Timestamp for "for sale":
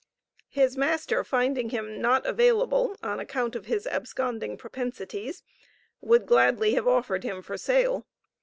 7.43-8.07